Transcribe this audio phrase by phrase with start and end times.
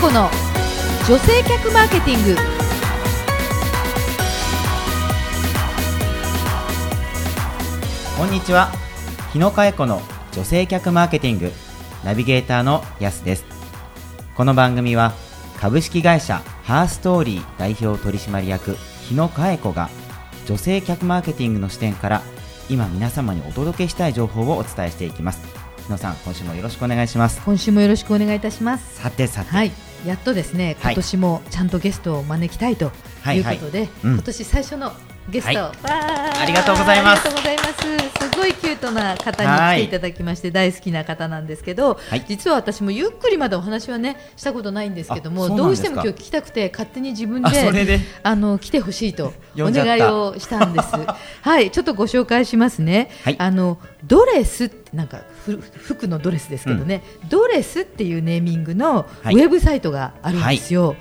[0.00, 0.28] 子の
[1.08, 2.36] 女性客マーケティング。
[8.18, 8.70] こんにちは。
[9.32, 11.50] 日野佳恵子の女性客マーケティング。
[12.04, 13.46] ナビゲーターのやすです。
[14.36, 15.14] この番組は
[15.58, 18.76] 株式会社ハーストーリー代表取締役
[19.08, 19.88] 日野佳恵子が
[20.46, 22.22] 女性客マーケティングの視点から
[22.68, 25.55] 今皆様にお届けしたい情報をお伝えしていきます。
[25.86, 27.40] 日野さん今週もよろしくお願いします。
[27.44, 29.00] 今週もよろしくお願いいたします。
[29.00, 29.70] さてさて、はい。
[30.04, 30.94] やっとですねはい。
[30.94, 32.86] 今年もちゃんとゲストを招きたいと
[33.32, 34.12] いうことで、はいうん。
[34.14, 34.92] 今年最初の
[35.30, 35.72] ゲスト、は
[36.36, 36.42] い。
[36.42, 37.28] ありがとうございます。
[37.28, 37.66] ありがとうございます。
[38.36, 42.24] すごいキュートな方に来ていただきまして大好きな方なんですけど、はい。
[42.26, 47.50] 実は私もゆっくりまだお話はねしたことないんですけどもどうしても今日聞きたくて勝手に自分で
[47.84, 48.00] で？
[48.24, 50.88] あの来てほしいとお願いをしたんです。
[51.42, 53.10] はい、ちょっとご紹介しますね。
[53.22, 53.36] はい。
[53.38, 59.34] あのドレスってなんかふ服のドレスですけどね、ドレスっていうネーミングのウはい。
[59.36, 60.96] ェブサイトがあるんですよ。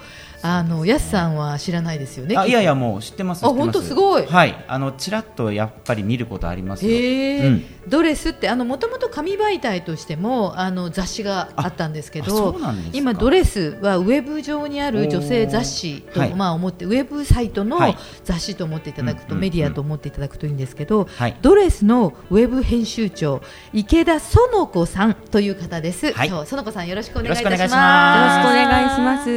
[0.47, 2.37] あのやすさんは知らないですよね。
[2.37, 2.65] あいやいや。
[2.65, 4.25] やもう知ってますあ本当すごい。
[4.25, 4.65] はい。
[4.67, 6.91] あのちらっとやっぱり見ることありますよ。
[6.91, 7.65] へえ、うん。
[7.87, 12.97] ドレスってあのもともと紙媒体としてもあの雑誌があったんですけどうなんですか。
[12.97, 16.35] 今ドレスはウェブ上にある女性雑誌と、はい。
[16.35, 17.97] まあ思ってウェブサイトのはい。
[18.23, 19.41] 雑誌と思っていただくと、うんうんうん。
[19.41, 21.35] メディアと思っていただくといいんですけど、はい。
[21.41, 23.41] ドレスのウェブ編集長
[23.73, 26.13] 池田園子さんという方です。
[26.13, 26.29] はい。
[26.29, 28.19] 園子さんよろしくお願いいたしよろしくお願いしま。
[28.19, 28.19] す。
[28.19, 29.29] よろしくお願いします。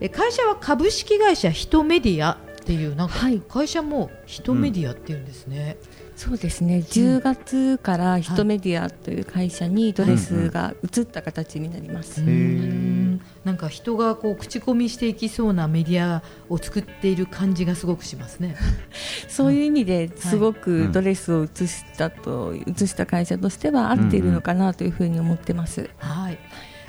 [0.00, 5.78] え会社は株式会社ヒトメディアっていうなんかはい会社もヒトメディアっていうんですね。
[6.16, 6.84] そうですね。
[6.86, 12.20] 10月からヒトメディアという会社にドレスが移った形になります。
[12.20, 18.54] うーんなんか人がこう口コミしていきそうなメディアを作っている感じがすごくしますね。
[19.28, 25.88] そういう意味ですごうくんドレスを移したと移した会社としては合っているのかなというふうに思ってます。
[25.96, 26.38] はい。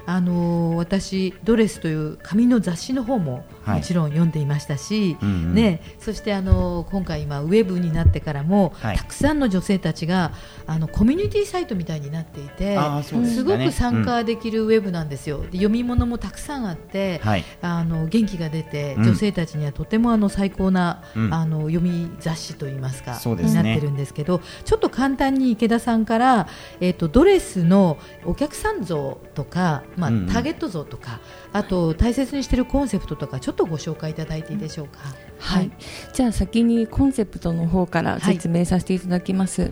[0.09, 3.79] あのー私ドレスという紙の雑誌の方もはい。
[3.79, 5.53] もちろん読んでいましたし、うんうん。
[5.53, 8.97] ね、そしてあのー今回今ウェブになってからも、はい。
[8.97, 10.31] たくさんの女性たちが
[10.65, 13.03] あのコミュニティサイトみたいになっていて、ね。
[13.03, 15.41] すごく参加できるウェブなんですよ。
[15.41, 17.45] で読み物もたくさんあって、はい。
[17.61, 19.03] あの元気が出て、うん。
[19.03, 21.33] 女性たちにはとてもあの最高な、うん。
[21.33, 23.43] あの読み雑誌といいますかね。
[23.43, 26.47] になってるんですけどちょっと簡単に池田さんから、
[26.79, 31.19] えー、とドレスのお客さん像とか、まあターゲット像とか
[31.53, 34.99] あと大切にしているコンセプトとかちょっとご紹介いただいていいでしょうか。
[35.37, 35.71] はい、
[36.13, 39.71] じゃあ先にコンセプトの方から説明させていただきます、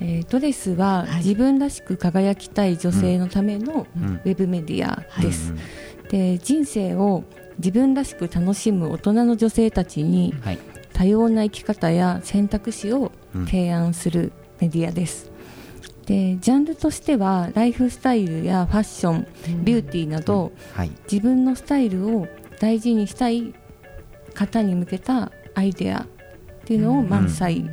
[0.00, 1.16] えードレスははい。
[1.18, 4.20] 自分らしく輝きたい女性のためのうん。
[4.24, 5.58] ウェブメディアです、うん
[6.08, 7.24] で人生を
[7.58, 10.58] 自分らしく楽しむ大人の女性たちにはい。
[10.94, 13.46] 多様な生き方や選択肢をうん。
[13.46, 15.27] 提案するメディアです、
[16.08, 19.64] でジャンルとしてはライフスタイルやファッションうん。
[19.64, 20.90] ビューティーなど、はい。
[21.10, 22.26] 自分のスタイルを
[22.58, 23.54] 大事にしたい
[24.32, 26.06] 方に向けたアイデアっ
[26.64, 27.68] ていうのを満載、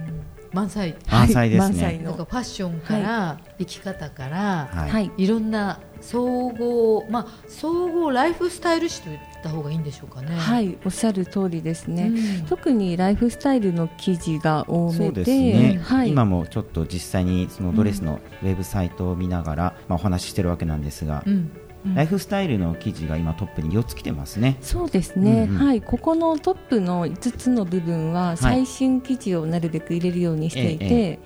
[0.51, 0.95] 満載。
[1.09, 1.73] 満載ですね。
[1.73, 2.03] 満載の。
[2.03, 4.89] なんかファッションから、生き方から、はい。
[4.89, 5.11] はい。
[5.17, 10.35] いろんな総合、まあ、総合ライフスタイル誌と言った方がいいんでしょうかね。
[10.35, 12.45] はい、おっしゃる通りですね、うん。
[12.47, 21.51] 特にライフスタイルの記事が多めでね、はい、今もちょっと実際にそのドレスのウェブサイトを見ながら、まあ、お話ししてるわけなんですが、うん。
[21.93, 24.57] ライフスタイルの記事が今トップに4つ来てますね。
[24.61, 25.65] そうですね、うんうん。
[25.65, 31.19] はい、ここのトップの5つの部分は最新記事をなるべく入れるようにしていて、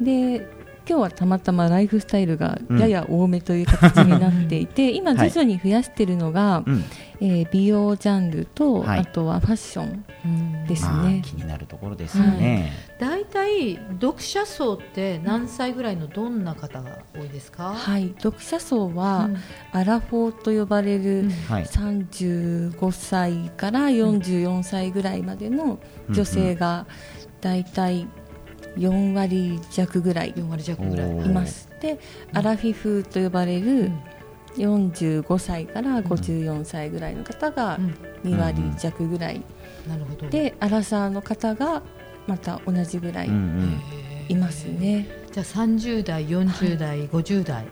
[0.00, 0.46] で
[0.88, 6.84] 今日はたまたまライフスタイルがやや多めという形になっていて、 今徐々に増やしているのが、うん、
[7.20, 9.00] えー美容ジャンルと、はい。
[9.00, 12.72] あとはファッションうんですまあね気になるところですよね。
[12.98, 19.36] 大体読者層って何歳ぐらいのどんな方が多いですか、はい、読者層は、うん。
[19.72, 21.30] アラフォーと呼ばれる、うん。
[21.50, 26.86] はい、35歳から44歳ぐらいまでの女性が
[27.42, 28.17] だいたい4割弱ぐらい
[28.76, 31.28] 4割弱ぐらいい。
[31.28, 31.68] ます。
[31.80, 31.98] で
[32.32, 33.90] アラフィフと呼ばれる
[34.56, 37.94] 45歳から54歳ぐらいの方がうん。
[38.24, 39.42] 2割弱ぐらい。
[39.88, 40.28] なるほど。
[40.28, 41.82] でアラサーの方が
[42.26, 43.80] また同じぐらいうんうん。
[44.28, 45.08] いますね。
[45.32, 47.66] じゃあ30代40代、50代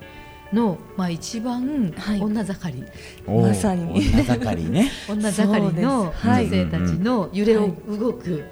[0.52, 2.20] の、まあ、一番はい。
[2.20, 2.84] 女盛り、
[3.26, 3.84] まさに。
[3.84, 4.90] 女盛りね。
[5.08, 8.44] 女盛りの女性たちの揺れを動く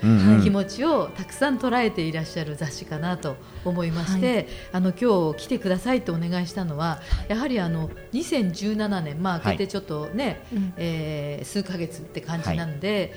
[0.43, 10.73] 気持ちをたくさん捉えていらっしゃる雑誌かなと思いまして、あの今日来てくださいとお願いしたのはやはりあの2017年、まあ、はい明けてちょっとね、うん。
[10.77, 13.13] えー数ヶ月って感じなんで、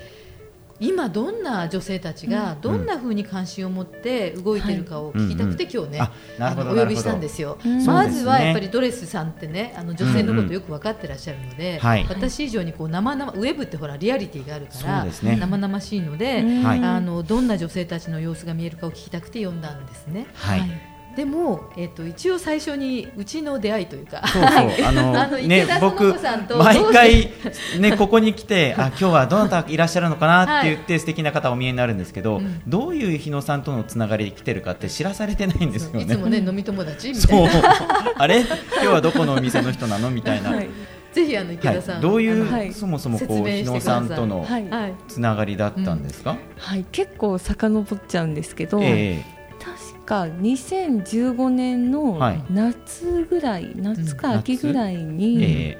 [0.80, 6.00] 今どんな女性たちがどんな風に関心を持って動いてるかを聞きたくて今日ね、
[6.40, 7.58] お呼びしたんですよ。
[7.64, 12.06] うんまずはやっぱりドレスさんってねあの女性のことよく分かってらっしゃるので、はい。
[12.08, 20.26] 私以上にこう生々ウェブってほらリアリティがあるから、生々しいので、あのどんな女性たちの様子が見えるかを聞きたくて読んだんですね。
[20.34, 20.62] はい、
[21.18, 26.14] でも、えっと一応最初にうちの出会いというか、そうそう、あの あのね僕
[26.56, 27.30] 毎回
[27.80, 36.04] ねここに来て、 あ今日はどなたいらっしゃるのかなって言って、素敵な方お見えになるんですけど、うんどういう日野さんとのつながりで来てるかって知らされてないんですよね。
[36.04, 37.40] いつもね飲み友達みたそう。
[37.40, 37.52] いな。、
[38.16, 38.38] あれ？
[38.42, 38.46] 今
[38.82, 40.10] 日はどこのお店の人なの？
[40.12, 40.50] みたいな。
[40.54, 40.66] ははい。
[40.66, 40.68] い、
[41.12, 42.72] ぜひあの池田さん、どういう、はい。
[42.72, 44.94] そもそもこう日野さんとのはいはい。
[45.08, 46.36] つながりだったんですか？
[46.58, 49.37] はい、結構遡っちゃうんですけど、え確
[50.08, 52.42] か2015年のはい。
[52.50, 55.78] 夏ぐらい、夏か秋ぐらいえに、え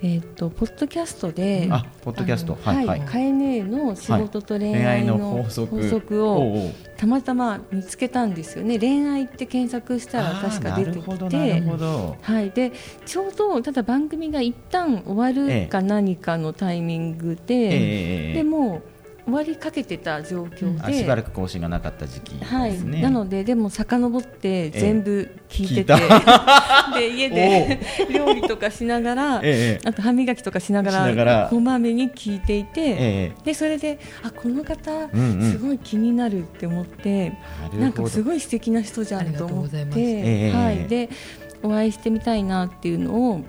[0.00, 0.16] え。
[0.16, 2.56] っ、とポッドキャストで、あポッドキャスト。
[2.62, 3.00] はいはい。
[3.02, 6.26] カエネの仕事と恋恋愛の法則。
[6.26, 8.78] をたまたま見つけたんですよね。
[8.78, 11.76] 恋愛って検索したら確か出てあーなるほどきてなるほ。
[11.76, 12.16] ど。
[12.22, 12.72] はい、で
[13.04, 18.80] ちょうどただ番組が一旦終わるか何かのタイミングで、ええでも
[19.24, 23.00] 終わりかけてた状況で、あしばらく更新がなかった時期はいですね。
[23.00, 25.98] なのででも遡って全部聞いてて、た。
[26.94, 27.80] で家で
[28.12, 29.88] 料理とかしながら、ええ。
[29.88, 31.40] あと歯磨きとかしながしながら。
[31.42, 33.32] らこまめに聞いていて、ええ。
[33.44, 35.52] でそれであこの方、うんうん。
[35.52, 37.32] すごい気になるって思って、
[37.78, 39.94] なんかすいごい素敵な人じゃんと思っありがとうございます。
[39.96, 40.52] て、ええ。
[40.52, 41.08] はい、で
[41.62, 43.40] お会いしてみたいなっていうのを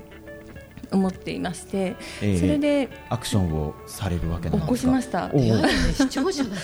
[0.91, 2.39] 思っていまして、ええ。
[2.39, 4.65] それでアクションをされるわけなんですか。
[4.65, 5.29] 起こしました。
[5.31, 6.59] 視聴者だった。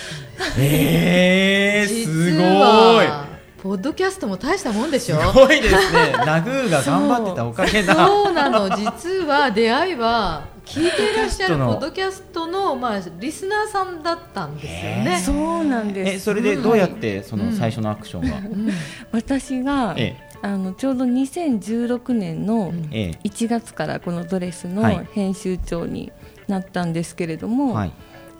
[0.59, 3.07] ええす実ごい。
[3.07, 3.31] は
[3.61, 5.21] ポッドキャストも大したもんでしょ？
[5.21, 6.13] すごいですね。
[6.25, 7.93] ナグーが頑張ってたおかげだ。
[8.07, 8.33] そう。
[8.33, 8.69] なの。
[8.75, 14.71] 実は出会いは聞いていらっしゃるポッドキャストのまあリスナーさんだったんですよ
[15.03, 15.21] ね。
[15.23, 16.11] そうなんです。
[16.15, 18.71] えそれでどうやってその最初のアクションは、うん。
[19.11, 22.89] 私が、えあのちょうど2016年のうん。
[22.91, 23.27] ええ。
[23.27, 25.07] 1月からこのドレスのはい。
[25.13, 26.11] 編集長に
[26.47, 27.91] なったんですけれども、はい。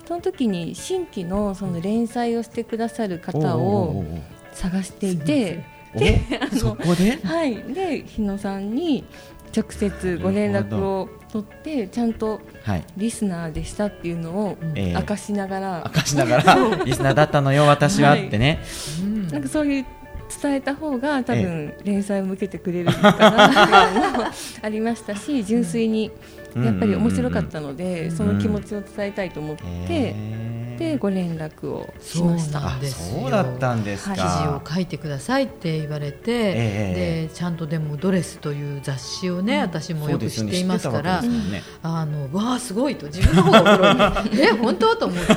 [0.06, 4.04] その時に新規のその連載をしてくださる方を
[4.52, 5.64] 探していて、
[6.52, 7.18] おそこで？
[7.22, 9.04] はい、で日野さんに
[9.56, 12.84] 直接ご連絡を取ってちゃんとはい。
[12.96, 14.92] リスナーでしたっていうのをええ。
[14.94, 18.60] 明かしながら、明かしながら リスナーだったのよ私ははいってね、
[19.02, 19.86] うんなんかそういう
[20.40, 24.24] 伝えた方が多分連載を向けてくれるかなっていうのも
[24.62, 26.10] ありましたし純粋に
[26.56, 30.52] やっぱり面白かったのでその気持ちを伝えたいと思ってええ。
[30.78, 32.60] でご連絡をしました。
[32.80, 36.54] そうだったんです記事を書いてくださいって言われて、え
[36.96, 37.28] え。
[37.28, 45.32] でちゃんとでも「ドレス」という雑誌をね、私もよく知っていますからね知ってたわけですあのわあすごいと自分の方が驚いて え本当と思って、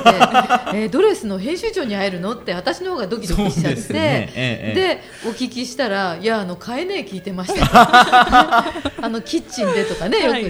[0.73, 4.31] えードレスの編集長に会えるのって私の方がドキドキしちゃってですね。
[4.35, 7.65] ええでお聞きしたら「いやあの買えねえ聞いてました」
[9.01, 10.45] あのキッチンでとかねよくはい。
[10.45, 10.49] へ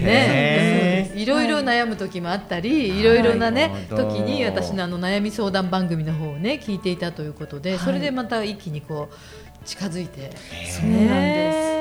[1.16, 3.04] いろいろ悩む時もあったりい。
[3.04, 10.32] ろいろなね、時に私のあの悩み相談番組の方をね聞いていたということで、それでまた一気にこう近づいて、
[10.68, 11.58] そうなんです。
[11.60, 11.76] ね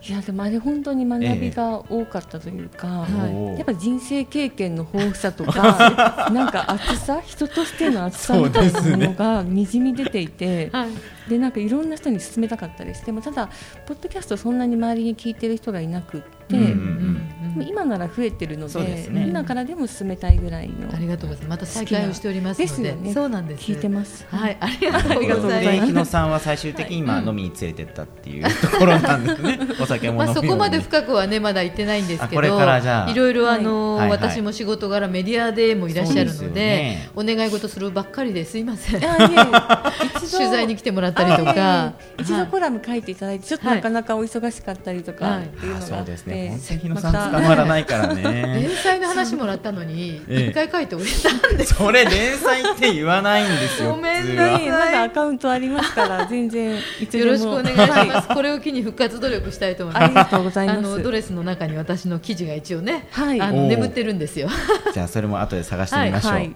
[0.00, 3.58] いやでもあれ本当に学びが多かったというか、はい。
[3.58, 10.88] やっぱ人生経験の豊富さとか なんか熱さ人としての熱さみたいなものがにじみ出ていて、はい
[11.28, 13.48] でなんかいろんな人に勧めたかったですでもただ
[13.86, 18.80] ポッドキャストそんなに周りに聞いてる人がいなくって、うんうんでも今なら増えてるので
[19.10, 19.26] ね。
[19.28, 20.94] 今からでも進めたいぐらいの。
[20.94, 21.58] ありがとうございます。
[21.58, 22.70] また再開をしておりますので。
[22.70, 23.12] ですよね。
[23.12, 23.64] そうなんです。
[23.64, 24.26] 聞いてます。
[24.28, 24.56] はい。
[24.60, 25.86] ありがとうございます。
[25.86, 29.58] 日野さんは最終的に今飲みに連れてったっていうところなんですね。
[29.80, 33.10] お酒もまあ、飲むようにそこまで深くはねまだ行ってないんですけどあこれからじゃあ。
[33.10, 34.08] いろいろあの、はい。
[34.10, 34.18] はい。
[34.18, 37.08] 私も仕事柄メディアでもいらっしゃるのでね。
[37.16, 39.00] お願い事するばっかりですいません。
[40.30, 43.76] 取材に来てもらったりとか一はい度コラム書いていただいてちょっとはい。
[43.76, 46.34] なかなかお忙しかったりとかはいっていうのがあっあそうですね。
[46.34, 50.50] て本当に日野さんまた捕まらないから連ね載の話もらったのにええ。
[50.50, 51.74] 一回書いておいたんです。
[51.74, 57.24] それ連載って言わないんですよごめんなさいはいまだアカウントありますから全然いつでも。
[57.26, 58.28] よろしくお願いしはます。
[58.34, 60.04] これを機に復活努力したいと思います。
[60.04, 60.78] ありがとうございます。
[60.78, 63.40] あのドレスの中に私の記事が一応ね、はい。
[63.40, 64.48] あの眠ってるんですよ。
[64.92, 66.52] じゃあそれも後で探してみましょう、はい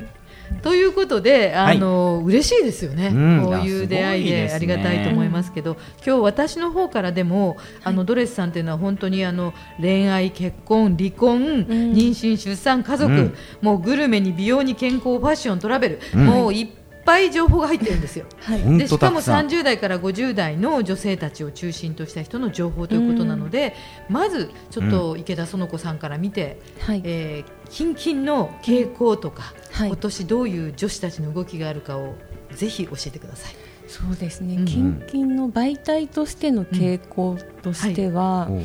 [0.62, 3.08] ということで、あの、嬉しいですよね。
[3.08, 3.44] うん。
[3.44, 13.34] こういう出会いでありがたいと思いますけど、今日私の方からでも、あのドレスさんっていうのは本当にあの恋愛、結婚、離婚、妊娠、出産、家族、うん。
[13.60, 16.26] もうグルメに美容に健康、ファッション、トラベル、うん。
[16.26, 16.68] もういっ
[17.04, 18.26] ぱい情報が入ってるんですよ。
[18.40, 18.58] はい。
[18.58, 19.46] でしかもとたくさん。
[19.46, 23.74] 30代から50代の女性たちを中心とした人の情報ということなので、
[24.08, 27.02] まずちょっと池田園子さんから見て、はい。
[27.04, 29.88] えー、近々の傾向とか、はい。
[29.88, 32.14] 今年どういう女子たちの動きがあるかを
[32.54, 33.54] ぜひ教えてください。
[33.88, 38.62] そうですね、うん近々の媒体としての傾向としては、おうおう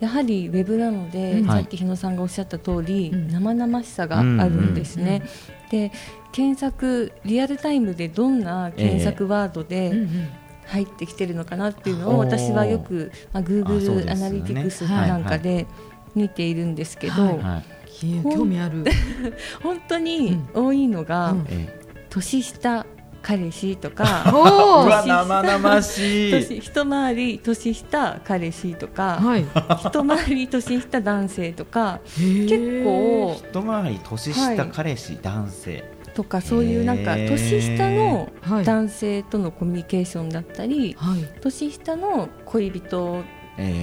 [0.00, 1.46] やはりウェブなので、うん。
[1.46, 3.28] さっき日野さんがおっしゃった通り、うん。
[3.28, 5.22] 生々しさがあるんですね。
[5.70, 5.92] で
[6.32, 10.28] 検索リアルタイムでどんな検索ワードうんでうん。
[10.66, 15.66] 入ってきてるのかなっていうのを私はよく、まあ、Google アナリティクスはいなんかで
[16.14, 17.38] 見ているんですけど、はい。
[17.38, 17.90] はい。
[17.90, 18.84] き興味ある。
[19.62, 21.46] 本当に多いのが、うん。
[21.48, 21.80] え
[22.10, 22.86] 年下
[23.24, 24.04] 彼氏とか
[25.06, 26.30] 生々しい。
[26.30, 29.46] 年一回り年下彼氏とか、はい、
[29.86, 35.84] 一回り年下男性とか結結構一回り年下彼氏、男性。
[36.14, 38.64] とかそういうなんか年下のはい。
[38.64, 41.40] 男性とのコミュニケーションだったり、はい。
[41.40, 43.33] 年下の恋人えー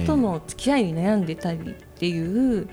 [0.06, 2.68] との付き合いに悩んでたりっていう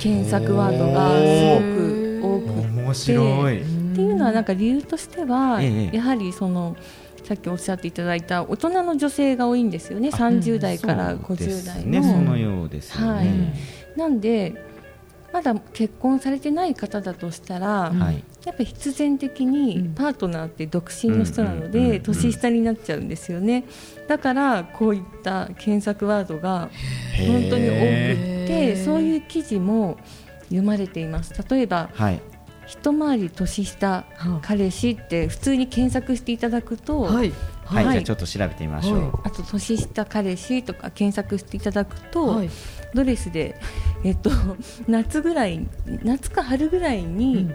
[0.00, 5.96] 検索ワードがすごく多く面白い、っていうのはなんか理由としては、ええ。
[5.96, 6.76] やはりその
[7.24, 10.08] さっきおっしゃっていただいた大人の女性が多いんですよね。
[10.08, 11.90] 30代からそうで50す代の。
[11.90, 12.02] ね。
[12.02, 13.26] そのようですよはい。
[13.26, 13.54] ね、
[13.96, 14.71] なんで
[15.32, 17.92] まだ結婚されてない方だとしたら、
[18.44, 19.94] やっぱり必然的にうん。
[19.94, 23.64] パートナーって独身の人なので年下になっちゃうんですよね。
[24.08, 26.70] だからこういった検索ワードが
[27.26, 27.78] 本当に多く
[28.46, 29.96] てーそういう記事も
[30.44, 31.34] 読まれています。
[31.48, 32.20] 例えばはい。
[32.66, 34.04] 一回り年下
[34.40, 37.32] 彼氏って普通に検索していただくと、はい
[37.72, 37.94] はい、はい。
[37.94, 39.10] じゃあちょっと調べてみましょう、はい。
[39.24, 42.50] あと年下彼氏とか検索していただくと、はい。
[42.94, 43.60] ドレスで、
[44.04, 44.30] えっと、
[44.86, 45.66] 夏ぐらい
[46.02, 47.50] 夏か春ぐらいに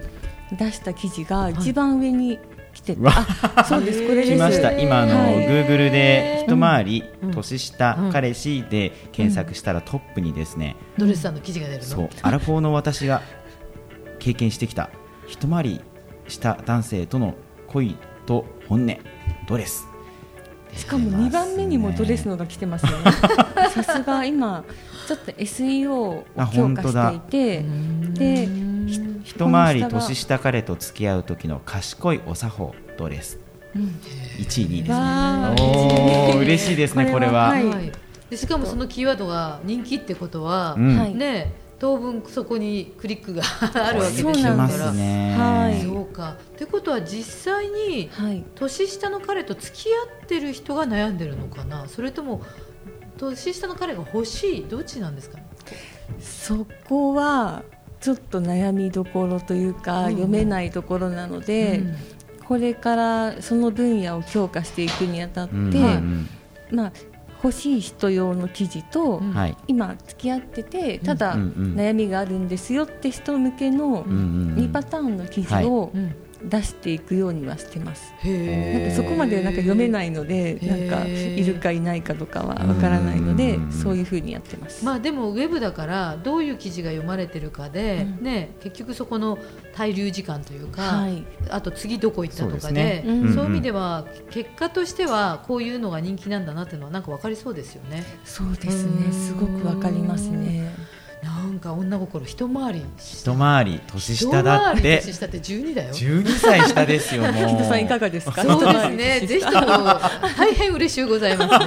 [0.52, 2.40] 出した記事が一番上に
[2.74, 4.08] 来てあそうです。
[4.08, 4.32] これです。
[4.34, 4.72] 来ました。
[4.72, 5.48] 今あの、はい。
[5.48, 7.32] Google で一回りうん。
[7.32, 11.86] 年下うん彼氏で検索したらトップにですね、ドレスさんの記事が出るの？
[11.86, 12.10] そう。
[12.22, 13.22] アラフォーの私が
[14.20, 14.90] 経験してきた
[15.28, 15.82] 一回り
[16.28, 17.36] 下男性との
[17.68, 17.96] 恋
[18.26, 18.98] と本音
[19.48, 19.88] ドレス
[20.78, 22.92] しかも2番目にもドレスのが来てますね。
[23.74, 24.64] さすが今
[25.08, 27.12] ちょっと SEO をあ強化本当だ。
[27.12, 27.66] していて
[28.14, 28.50] で
[29.24, 33.40] 一回り年下彼と付き合う時の賢いお作法ドレス。
[33.76, 34.00] うん。
[34.38, 34.94] 1位2位で
[35.56, 36.40] すね。
[36.40, 37.50] 嬉しいですね これは。
[37.50, 37.60] は。
[37.60, 37.66] い。
[37.66, 37.92] はい。
[38.30, 40.98] でしかもそのキーワードが人気ってことは、うん。
[40.98, 41.16] はい。
[41.16, 44.68] ね当分そこにクリックがあるわけですから。
[44.68, 45.36] すね。
[45.38, 45.82] はい。
[45.82, 46.34] そうか。
[46.34, 48.44] ってことは実際にはい。
[48.56, 51.88] 年下の彼と付き合ってる人が悩んでるのかな？
[51.88, 52.42] それとも
[53.18, 54.66] 年下の彼が欲しい？
[54.68, 55.38] どっちなんですか？
[55.38, 55.46] ね
[56.20, 57.64] そこは
[58.00, 61.96] ちょっと悩みどころというか、うん読めないところなので、うん。
[62.46, 65.54] これからその分野を強化していくにあたって、
[66.72, 66.92] まあ、
[67.44, 69.22] 欲しい人用の記事と、
[69.68, 78.14] 今付き合っててただ悩みがあるんですよって人向けのうんうん2パターンの記事をうん出していくようにはしてます。
[78.24, 83.72] なんかそこまでなんか読めないのでなんかいるかいないかとかはわからないのでうん。
[83.72, 84.86] そういうふうにやってます。
[84.86, 88.24] まあでもウェブだからどういう記事が読まれてるかで、うん。
[88.24, 89.38] ね、結局そこの
[89.76, 91.26] 滞留時間というか、はい。
[91.50, 93.34] あと次どこ行ったとかそうでですね。
[93.34, 98.04] そういう意味では結果としてはこういうのが人気なんだなっていうのはなんか分かりそうですよね。
[98.26, 99.06] そうですうん。
[99.06, 100.74] ねすごくわかりますね。
[101.24, 105.94] なんか女心一回り一回り年下だっ一回りて年下って12だよ。
[105.94, 108.44] 12歳下ですよ もう木戸さんいかがですか？
[108.44, 109.20] そうですね。
[109.28, 110.00] ぜひとも
[110.38, 111.66] 大変嬉しゅうございますね。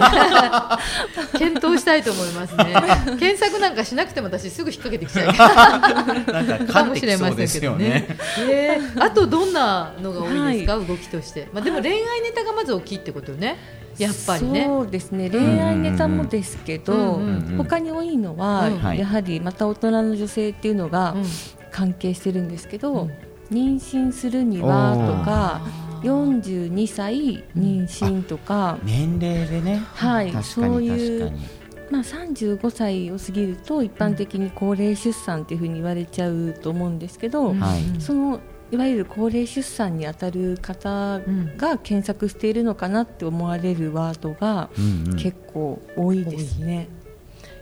[1.38, 2.74] 検討したいと思いますね。
[3.18, 6.32] 検索なんかしなくても私すぐ引っ掛けてきちゃう。
[6.32, 8.52] なんかかもしれまできそうでせんけどねすよね。
[8.52, 11.48] えーあとどんなのが多いんですか、動きとして。
[11.52, 13.56] まあでも恋愛ネタがまず大きいってことよね。
[14.02, 14.64] やっぱりね。
[14.66, 15.30] そうですね。
[15.30, 18.98] 恋愛ネタもですけど、うんうんうん他に多いのは、うんはい。
[18.98, 21.24] やはりまた大人の女性っていうのがうん。
[21.70, 23.10] 関係してるんですけど、うん。
[23.50, 26.70] 妊娠するにはとかあー。
[26.70, 29.82] 42歳妊娠とか、年齢でね。
[29.94, 30.32] はい。
[30.42, 31.32] そうにいう
[31.90, 37.60] まあ、35歳を過ぎると一般的に高齢出産っていうふうに言われちゃうと思うんですけど、うん。
[37.60, 38.00] はい。
[38.00, 38.40] その
[38.70, 41.56] いわゆる高齢出産にあたる方うん。
[41.56, 45.16] が検索しているのかなって思われるワードがうんうん。
[45.16, 46.88] 結構多いですね。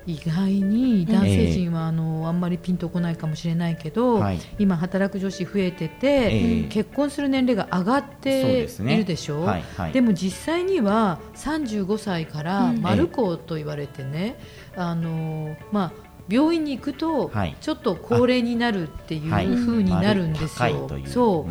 [0.07, 4.39] 意外に男性陣はあのあんまりピンとこないかもしれないけど、はい。
[4.59, 6.63] 今働く女子増えてて、ええ。
[6.71, 9.43] 結婚する年齢が上がっているでしょ？
[9.43, 9.93] はいはい。
[9.93, 12.81] でも実際には35歳からうん。
[12.81, 14.39] 丸子と言われてね、
[14.77, 20.89] あのまあ病院に行くと、はいちょっと高齢になるっていうはい風になるんですよ。
[21.07, 21.47] そ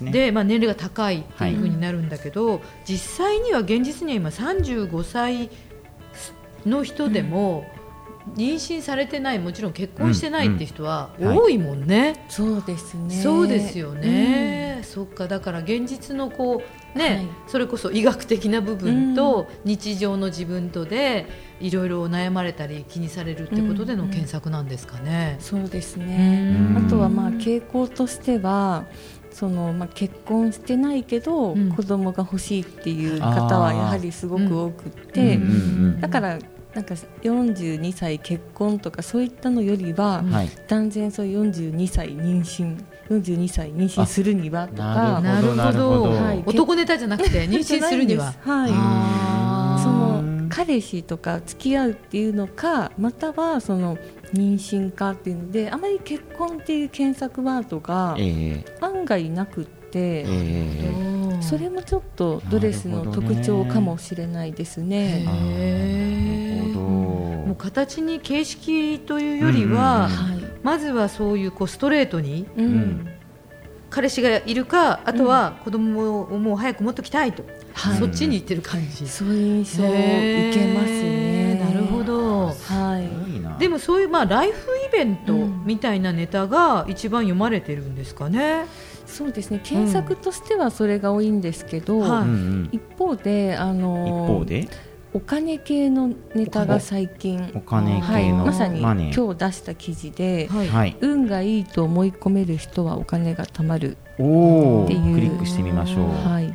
[0.00, 0.12] うね。
[0.12, 5.50] でまあ、年齢が高いっていう風になるんだけど、実際には現実には今35歳
[6.66, 7.66] の人でも、
[8.36, 11.28] 妊娠されてないもちろん結婚してないって人はうん。
[11.28, 12.24] うん多いもんね。
[12.28, 13.14] そうですね。
[13.22, 16.62] そうですよね、そっかだから現実のこ
[16.94, 17.28] うね、はい。
[17.46, 21.26] それこそ医学的な部分と日常の自分とで
[21.60, 25.36] いろいろ悩まれたり気にされるってことでの検索なんですかね。
[25.40, 26.54] そうですね。
[26.70, 26.86] うん。
[26.86, 28.84] あとはまあ傾向としては
[29.30, 31.72] そのまあ結婚してないけど、うん。
[31.72, 35.52] 子供が欲しいっていう方はやはりすごく多くって、うんうんう
[35.96, 36.00] ん。
[36.00, 36.38] だから
[36.74, 40.30] なんか42歳結婚とかそういったのよりは、うん。
[40.30, 40.50] はい。
[40.68, 46.02] 断然そう42歳妊娠42歳妊娠するにはとかなるほどなるほど。
[46.12, 48.34] はい男ネタじゃなくて 妊娠するには。
[48.40, 49.82] はい。
[49.82, 53.96] その彼氏とか付き合うっていうのかまたはその
[54.34, 58.64] 妊娠かっていうのであまり結婚っていう検索ワードがええ。
[58.80, 61.12] 案外なくって、ええ。
[61.42, 65.24] それもちょっとドレスの特徴かもしれないですね。
[66.82, 70.08] もう形に形式というよりは、
[70.62, 72.66] まずはそういうこうストレートにうん。
[72.66, 73.08] ん
[73.90, 77.98] 彼氏がいるかあとは子供をもう早く持っときたいと、はい。
[77.98, 79.06] そっちに行ってる感じ。
[79.06, 79.98] そういう印象を受
[80.54, 81.56] けますね。
[81.62, 82.46] なるほど。
[82.46, 83.60] はい。
[83.60, 84.56] でもそういうまあライフ
[84.88, 88.64] イベントうんみたいなネタが一番読まれてるんですかね。
[89.04, 89.60] そうですね。
[89.62, 92.02] 検索としてはそれが多いんですけど、
[92.72, 94.68] 一方であ一の方で？
[95.14, 97.52] お金系のネタが最近。
[97.54, 100.68] お金はい、系のまさに今日出した記事で、はい。
[100.68, 100.96] はい。
[101.00, 105.14] 運がいいと思い込める人はお金が貯まる、おおっていう。
[105.14, 106.08] クリックしてみましょう。
[106.08, 106.54] はい、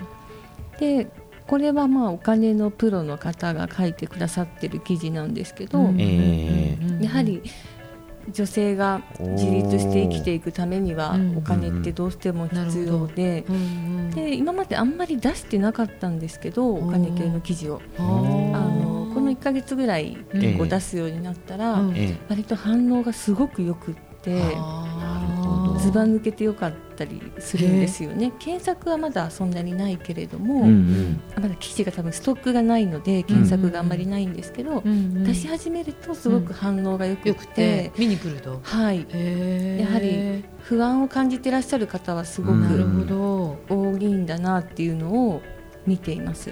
[0.80, 1.08] で
[1.46, 6.02] これはまあお金のプロの方が書いてくださってる記事なんですけど、うん。
[6.02, 7.44] えうんやはり
[8.32, 13.46] 女性が自立して生きていくためにはうんお金ってどうしても必要で。
[14.16, 17.82] で今まであんまり出してなかったんですけどお金系の記事を。
[17.98, 21.82] あのこの1ヶ月ぐらい結構出すようになったら、
[22.30, 24.42] 割と反応がすごくよくって
[25.78, 28.34] ずば抜けてよかったりするんですよね。
[28.40, 31.22] 検索はまだそんなにないけれども、えうんうん。
[31.42, 37.92] まだ記事が多分ストックがないので検索があんまりないんですけど、うんうん出し始めるとすごく反応がよくて、くて。
[37.98, 38.62] 見に来ると。
[38.64, 39.00] はい、
[39.80, 43.58] やはり不安を感じてらっしゃる方はすごくほど。
[43.70, 45.42] 多いんだなっていうのを
[45.86, 46.52] 見ています。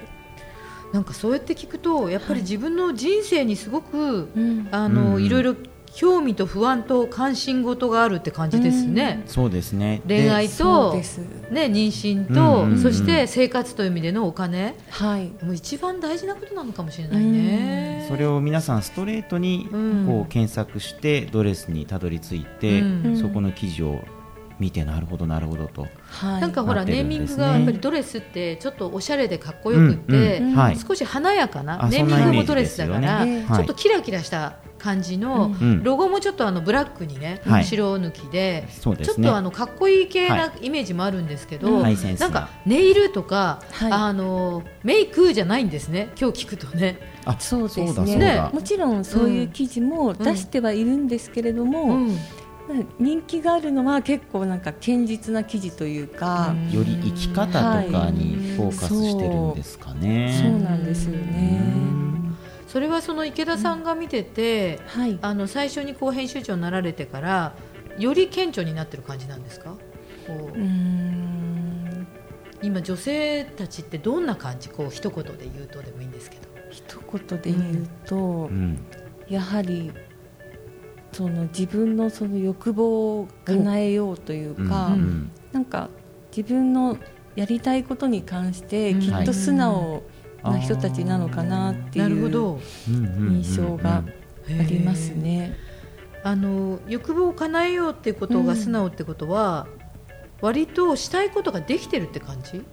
[0.94, 4.68] なんかそうやって聞くとやっぱり自分の人生にすごく、うん。
[4.72, 5.24] あの、うん。
[5.24, 5.56] いろいろ
[5.96, 9.24] 興味と不安と関心事があるって感じですね。
[9.28, 10.02] そうですね。
[10.06, 10.94] 恋愛と。
[10.94, 11.02] ね
[11.66, 12.82] 妊娠と、うんうんうん。
[12.82, 14.76] そして生活という意味でのお金。
[14.90, 15.32] はい。
[15.42, 18.06] もう一番大事なことなのかもしれないね。
[18.10, 20.06] それを皆さんストレートにうん。
[20.06, 23.18] こう検索してドレスにたどり着いて、うん。
[23.18, 24.04] そこの記事を
[24.60, 26.42] 見てなるほどなるほどと、はい。
[26.42, 30.50] なんかほら、ネーミングがやっぱりドレスってちょっとおしゃれでかっこよくって、うん。
[30.50, 30.56] うん。
[30.58, 30.78] はい。
[30.78, 35.84] 少し華やかなあネーミングもドレスだから、ちょっとキラキラした感じの、うん。
[35.84, 37.66] ロゴもちょっとあのブラックにね、はい。
[37.66, 41.94] 白抜きでちょっとあのかっこいい系はなイメージもあるんですけど、なん。
[42.20, 42.30] な。
[42.30, 43.92] かネイルとか、はい。
[43.92, 47.00] あのメイクじゃないんですね今日聞くとね。
[47.26, 48.48] あそうですね。
[48.54, 52.18] もちろんそういう記事も出してはいるんですけれども、うん。
[53.00, 60.40] 人気があるのは結構なんか堅実な記事というか、より生き方とかにフォーカスしてるんですかね。
[60.42, 60.60] そう。
[60.62, 62.15] なんですよね。
[62.76, 65.18] それはその池田さんが見てて、はい。
[65.22, 67.54] あの最初にこう編集長になられてから
[67.98, 69.78] より顕著になってる感じなんですか？
[70.28, 72.06] こううーん。
[72.62, 74.68] 今女性たちってどんな感じ？
[74.68, 76.50] こう一言で言うとでもいいんですけど。
[76.70, 76.84] 一
[77.18, 78.86] 言で言うと、うん。
[79.30, 79.94] やはり
[81.14, 84.94] その自分のその欲望を叶えようというか、うん。
[84.94, 85.32] うん。
[85.54, 85.88] なんか
[86.36, 86.98] 自分の
[87.38, 89.00] やりたいことに関してうん。
[89.00, 90.04] きっと素直
[90.52, 92.60] な人たちなのかなってなるほいう
[93.32, 94.04] 印象があ
[94.68, 95.56] りますね。
[96.24, 99.68] あの欲望を叶えようっていうことが素直ってことは、
[100.42, 102.64] 割としたいことができてるって感じ？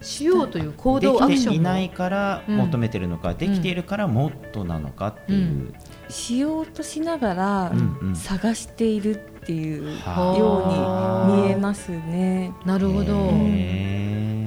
[0.00, 1.62] しようという行動アクションも？
[1.62, 5.74] ないから求めてるのか、できているからもっとなのかっていう、
[6.08, 8.16] しようとしながらうんうん。
[8.16, 10.38] 探しているっていうはあ。
[10.38, 12.52] ように見えますね。
[12.64, 13.14] なるほど、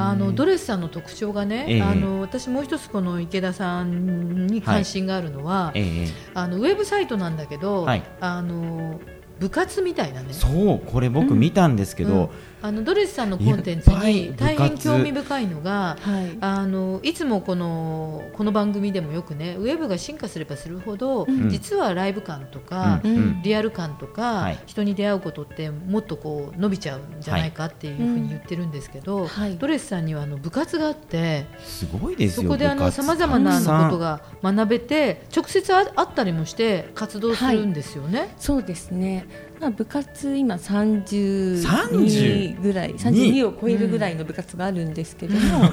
[0.09, 1.81] あのドレスさんの特徴がね、ええ。
[1.81, 6.07] あの私もう一つこの池田さんに関心があるのは、ええ。
[6.33, 8.03] あのウェブサイトなんだけど、はい。
[8.19, 8.99] あの
[9.39, 10.33] 部活みたいなね。
[10.33, 12.29] そうこれ僕見たんですけど、うん
[12.61, 16.37] あのドレスさんのコンテンツに大変興味深いのが、はい。
[16.41, 21.49] あのいつもこのこの番組でもよくねウェブが進化すればするほど、ん。
[21.49, 23.11] 実はライブ感とか、うん。
[23.11, 23.41] うん。
[23.41, 24.59] リアル感とか、はい。
[24.65, 29.57] 人に出会うことってもっとこう伸びちゃうんじゃないかっていうふうに言ってるんですけど、はい。
[29.57, 38.33] ドレスさんにはあの部活があってすごいですよそこであのさまざまなあのことが学べて直接あ会ったりもして活動するんですよね。
[38.37, 39.25] そうですね、
[39.61, 45.65] まあ、部活今30 32ぐらい32を超えるぐらいの部活があるんですけども、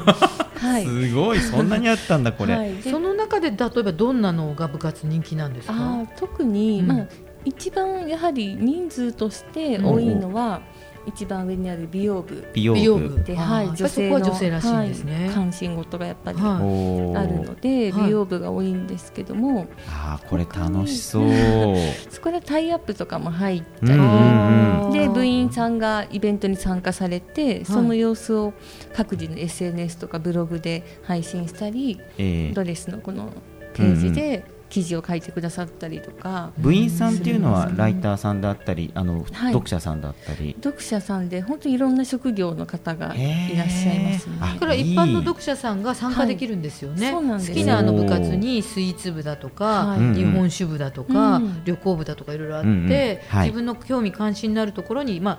[0.55, 0.85] はい。
[0.85, 5.75] すごいそんなにあったんだこれ、はい、でその中で例えばどんなのが部活人気なんですか？
[5.75, 6.87] あー特に、うん。
[6.87, 7.07] まあ、
[7.47, 10.61] 一番やはり人数として多いのは、
[11.09, 13.23] 一番上にある美容部美容部。
[13.25, 15.27] で、はい、やっぱりそこは女性らしいんですね。
[15.27, 17.17] はい関心事がやっぱりはい。
[17.17, 18.05] あるので、はい。
[18.05, 21.29] 美容部が多いんですけども、あーこれ楽しそう、
[22.11, 28.53] そこでタイアップとかも入ったり、うんうんで部員さんがイベントに参加されて、その様子を
[28.95, 33.33] 各自の SNS とかブログで配信したり、えードレスのこの
[33.75, 39.53] ページで記事を書いてくださったりとか、部員さんっていうのはライターさんだったりあの、はい。
[39.53, 40.57] 読者さんだったり。
[40.63, 44.37] 読者さんで本当にいろんな職業の方がいらっしゃいますね。
[44.41, 47.25] だから一般の読者さんが参加できるんですよね、はい。
[47.25, 52.89] 好きなあの部活にスイーツ部だとか、日本酒部だとか、うん旅行部だとかいろいろあって、うんうん。
[52.89, 53.49] はい。
[53.49, 55.39] 自分の興味関心のあるところに、まあ、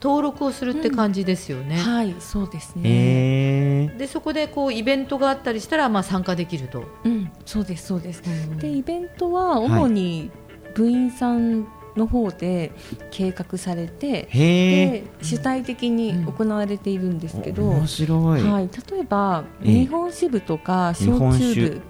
[0.00, 1.76] 登録をするって感じですよね。
[1.76, 2.82] はい、そうですね。
[2.84, 3.47] えー
[3.86, 6.84] でそこでこうイベントがあったりしたら、まあ、参加できると。
[7.04, 8.22] うん、そうですそうです。
[8.26, 8.58] うん。
[8.58, 10.30] でイベントは主に
[10.74, 12.72] 部員さんの方で
[13.10, 19.72] 計画されて、で主体的に行われているんですけど、面白い、はい、例えばええ。
[19.80, 21.80] 日本支部とか焼酎部。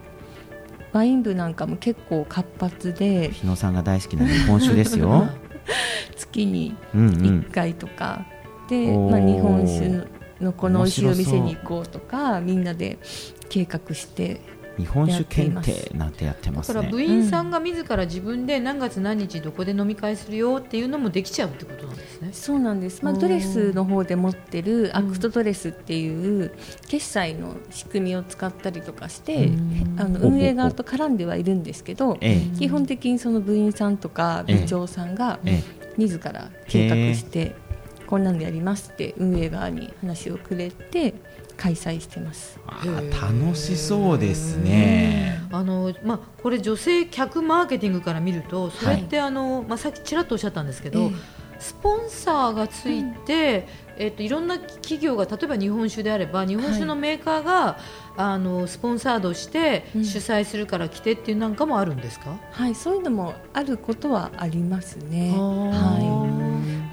[0.91, 5.29] ワイン部なんかも結構活発で日野さんが大好きな日本酒ですよ。
[6.17, 7.15] 月にうんうん。
[7.15, 8.27] 1回とか、
[8.69, 9.11] で、おー。
[9.11, 12.99] まあ、日本酒のこの美味しいお店に行こうとかみんなで
[13.49, 14.41] 計画して
[14.79, 16.75] 日本酒検定なんてやってますね。
[16.75, 22.31] だから部員さんが自ら自分で何月何日どこで飲み会するよっていうのもできちゃうってことなんですね。
[22.33, 26.53] そうなんです、まあ、ドレスの方で持ってるアクトドレスっていう
[26.87, 29.97] 決済の仕組みを使ったりとかしてうん。
[29.99, 32.57] あの運営側と絡んではいるんですけどええ。
[32.57, 35.61] 基本的にその部員さんとか部長さんがえ。
[35.99, 37.57] 自ら計画して
[38.09, 41.15] こんなのやりますって運営側に話をくれて
[41.57, 42.59] 開催してます。
[42.67, 45.41] あー楽しそうですね。
[45.51, 53.67] あのまあ、これ女性客マーケティングから見るとそれってあの、まあ、さっきちらっとおっしゃったんですけど、ええスポンサーがついて、
[53.97, 57.79] えっといろんな企業が例えば日本酒であれば日本酒のメーカーが、
[58.17, 60.05] あのスポンサードしてうん。
[60.05, 65.35] 主催するから来てっていうなんかもあるんですか、はい、そういうのもあることはありますね。
[65.37, 66.48] あはい、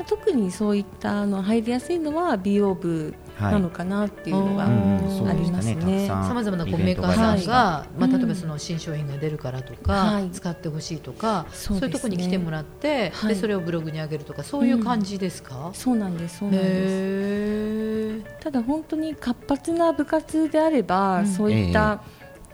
[0.08, 3.54] 特にそういったあの入りやすいのは美容部はい。
[3.54, 6.08] なのかなっていうのが、ありますね。
[6.08, 10.30] さまざまなこうメーカーさんが、まあ、うん例えばその新商品が出るからとか、はい。
[10.32, 13.34] 使ってほしいとかそう,、いうところに来てもらって、はい。
[13.34, 18.26] でそれをブログに上げるとかそういう感じですか、そうなんですそうなんです。
[18.40, 21.28] ただ本当に活発な部活であれば、うん。
[21.28, 22.02] そういった、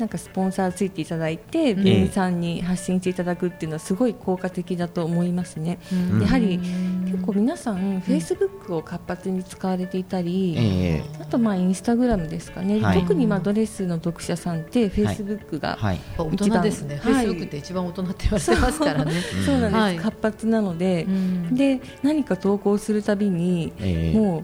[0.02, 5.78] なんかスポンサーついていただいて部員さんに発信していただくっていうのはすごい効果的だと思いますね。
[5.94, 6.22] うん。
[6.22, 11.22] やはり結構皆さん、フェイスブックを活発に使われていたり、ええ。
[11.22, 13.00] あとまあインスタグラムですかね、はい。
[13.02, 15.96] 特にまあドレスの読者さんってフェイスブックが、はい。
[15.98, 19.12] やっぱ大人ですね、一番フェイスブックって一番大人って言われてますからね。
[19.46, 19.98] そうなんです、はい。
[19.98, 21.56] 活発なので、うん。
[21.56, 24.18] で何か投稿するたびに、ええ。
[24.18, 24.44] もう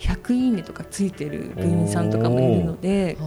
[0.00, 3.18] 100いいねとかついてる部員さんとかもいるので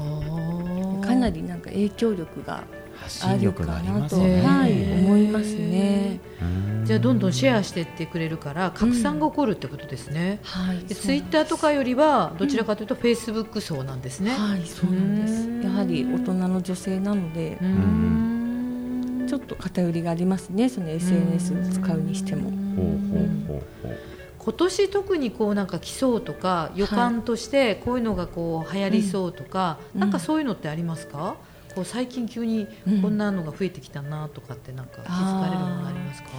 [1.23, 2.63] なりなんか影響力が
[2.95, 6.19] 発ある信力がかなと、ありますね、はい、思いますね。
[6.41, 10.39] うんじゃあどんどんシェアしていってくれるから拡散が起こるってことですね。
[10.43, 14.31] はい、でツイッターとかよりはどちらかというとフェイスブック層なんですね。
[14.31, 15.61] はい、そうなんですうん。
[15.63, 20.67] やはり大人の女性なのでう、んちょっと偏りがありますね。
[20.67, 22.51] その SNS を使うにしても。
[22.75, 24.12] ほうほうほうほう
[24.43, 30.01] 今年特にこうなんか来そうとか予感としてこういうのがこう流行りそうとか、うん。
[30.01, 31.35] なんかそういうのってありますか？
[31.75, 32.67] こう最近急に
[33.01, 36.29] こんなのが増えてきたなとかってなんか気づかれるものありますか？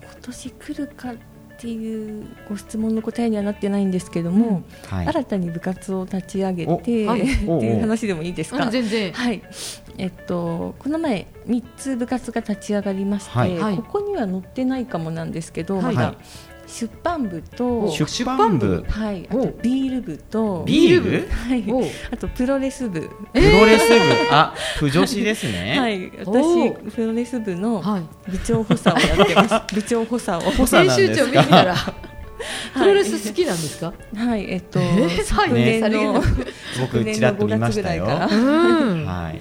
[0.00, 1.16] 今年来るかっ
[1.60, 5.06] ていうご質問の答えにはなってないんですけども、はい。
[5.08, 6.70] 新たに部活を立ち上げて、
[7.06, 8.64] おはいっていう話でもいいですか？
[8.64, 9.12] うん、全然。
[9.12, 9.42] はい、
[9.98, 13.58] えっと、この前3つ部活が立ち上がりまして、はい。
[13.58, 13.76] はい。
[13.76, 15.84] ここには載ってないかもなんですけど、はい。
[15.96, 16.16] まだはい
[16.68, 18.84] 出版部と出版部？
[18.88, 21.00] はいあとビール部とビール？
[21.00, 21.64] 部はい。
[22.12, 23.00] あとプロレス部。
[23.00, 23.94] プロレス部？
[24.30, 25.76] あプ女子ですね。
[25.80, 26.12] はい。
[26.24, 27.82] 私プロレス部の
[28.28, 29.54] 部長補佐をやってます。
[29.74, 30.50] 部長補佐を。
[30.52, 31.74] 補佐編集長見たら。
[32.74, 33.92] プロレス好きなんですか？
[34.14, 34.78] はい、えっと、
[35.24, 36.22] 昨年の、
[36.80, 38.04] 僕ちらっと見ましたよ。
[38.04, 39.40] はい。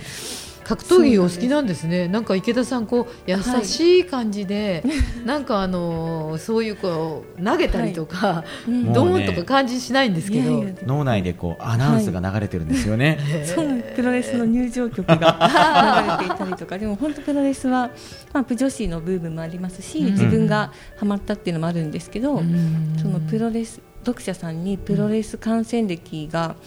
[0.68, 2.10] 格闘技お好きなんですね。
[2.10, 4.92] なんか池田さんこう優しい感じで、は
[5.24, 13.18] い、なんかあのそういうこう投げたりとか、はい、ドーンとか感じしないんですけど、ね、脳内でこうアナウンスが流れてるんですよね。
[13.22, 15.16] はい、そうプロレスの入場曲が
[16.20, 17.92] 流れていたりとか、でも本当プロレスは
[18.34, 22.42] まあプ女子のブームもありますし、自分がハマったっていうのもあるんですけど、
[23.02, 26.58] そのプロレス読者さんにプロレス観戦歴が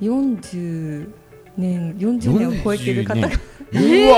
[0.00, 1.08] 40
[1.58, 4.16] 年40年を超えてる方が、うわ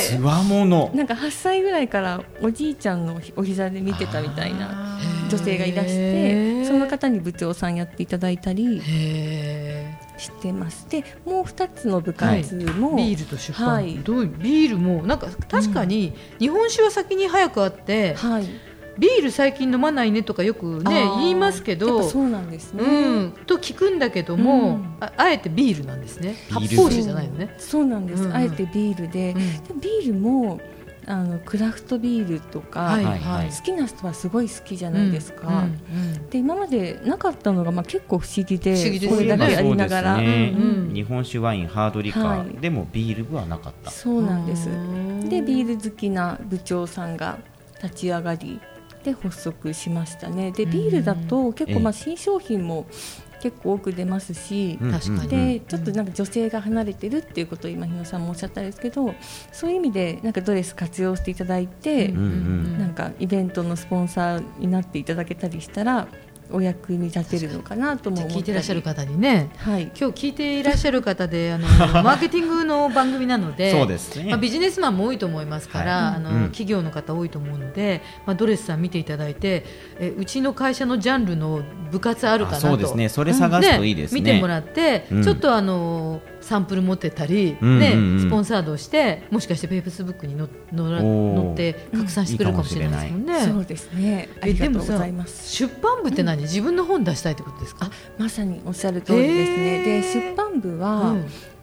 [0.00, 0.90] つわもの。
[0.94, 8.80] なんか8歳ぐらいからおじいちゃんのお膝で見てたみたいな女性がいらしてその方に部長さんやっていただいたり
[10.18, 18.46] してますでもう2つの部活も、はい、ビールと出版、はい、どうビールもなんか確かに日本酒は先に早くあって、はい
[18.98, 26.36] ビール最近飲まないねとかよくね言いますけどそうなんですね、うん、と聞くんだけども、うん、ああえてビールなんですね。
[26.50, 27.54] 発泡酒じゃないのね。
[27.58, 29.34] そうなんです、うん、あえてビールで、
[29.70, 30.60] うん、ビールも
[31.04, 35.62] あのクラフトビールとか、はいはい、好きな人はすごい好きじゃないですか、うんうん。
[35.62, 35.66] う
[36.18, 40.62] ん、で今までなかったのが、まあ、結構不思議で不思議で、ね、これだけありながら、ねうん。
[40.88, 43.90] うん、日本酒ワインハードリカー、はい、でもビール部はなかった。
[43.90, 44.66] そうなんです。
[45.28, 47.38] でビール好きな部長さんが
[47.82, 48.60] 立ち上がり
[49.02, 50.52] で発足しましたね。
[50.52, 52.86] でビールだと結構まあ新商品も
[53.42, 55.28] 結構多く出ますし、確かに。
[55.28, 59.14] でちょっとなんか女性が離れてるっていうことを今日野さんもおっしゃったんですけど
[59.50, 66.06] そういう意味でなんかドレス活用していただいて、なんかイベントのスポンサーになっていただけたりしたら
[66.52, 71.66] お役に立てるのかなとも聞いてらっしゃる方にね、はい、今日聞いていらっしゃる方で あの
[72.02, 79.64] マーケティングの番組なのでそうですね、まあ、ビジネスマンも多いと思いますから、はい、あの、うん、企業の方多いと思うので、まあ、ドレスさん見ていただいて
[79.98, 82.66] えうちの会社のジャンルの部活あるかなと。
[82.68, 83.08] そうですね。
[83.08, 93.40] それ探すといいですね、見てもらって、うん、ちょっとあのサンプル持ってたり、うんうんうん、ね、スポンサードしてもしかしてフェイスブックにのの乗って拡散してくれるかもしれないですもんね。
[93.40, 94.28] そうですね。
[94.42, 95.50] ありがとうございます。
[95.50, 97.90] 出版部って何、自分の本出したいってことですか？
[98.18, 99.82] まさにおっしゃる通りですね。
[99.84, 101.16] で出版部は、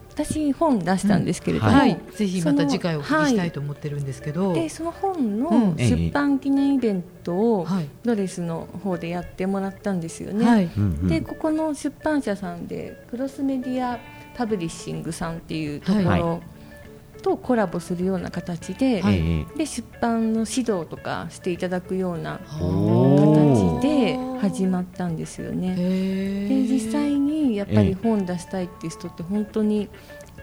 [0.09, 7.65] 私本出したんですけれども、うんはい、ぜひまた次回お聞きしたいと思ってるんですけど、はい、でその本の出版記念イベントを
[8.03, 10.45] ドレスの方でやってもらったんですよね。
[10.45, 10.69] はい、
[11.03, 13.97] でここの出版社さんでクロスメディア
[14.39, 16.41] パブリッシングさんっていうところ
[17.21, 25.75] とコラボするような形ではい、で出版の指導とかしていただくような形で始まったんですよね。
[25.75, 29.89] で実際にやっぱり本出したいっていう人って本当に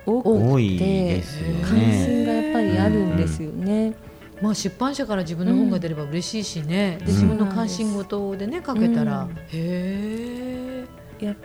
[0.04, 1.22] 多くて、
[1.66, 3.94] 関心がやっぱりあるんですよね。
[4.42, 11.36] まあ、出版社から自分の本が出れば嬉しいしね、うん、で自分の関心事でね書けたら、うん、へえやっ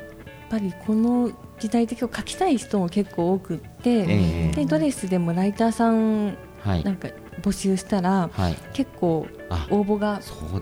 [0.49, 7.07] ぱりこの時代的を書きたい人も結構多くって、えー、でドレスでもライターさんなんか
[7.41, 9.27] 募集したら、はい、結構
[9.69, 10.19] 応募が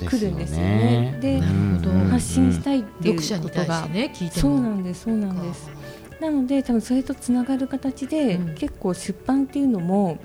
[0.09, 1.17] 来るんですよね。
[1.21, 1.39] で、
[2.09, 5.69] 発信したいっていうことが、ね、そうなんですそうなんです。
[6.19, 10.19] なので多分それとつながる形で、うん、結構出版っていうのも